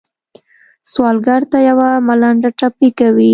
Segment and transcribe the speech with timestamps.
[0.91, 3.29] سوالګر ته یو ملنډه ټپي کوي